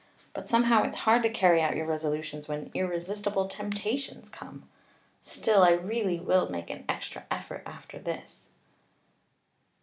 [0.33, 4.67] But somehow it's hard to carry out your resolutions when irresistible temptations come.
[5.21, 8.49] Still, I really will make an extra effort after this."